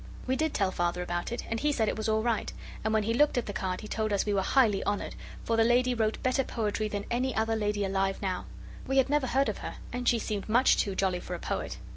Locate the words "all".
2.09-2.23